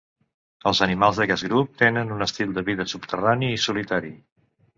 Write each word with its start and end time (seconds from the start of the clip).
Els 0.69 0.79
animals 0.85 1.19
d'aquest 1.21 1.45
grup 1.49 1.75
tenen 1.81 2.15
un 2.15 2.27
estil 2.27 2.57
de 2.57 2.65
vida 2.71 2.89
subterrani 2.95 3.53
i 3.59 3.61
solitari. 3.69 4.13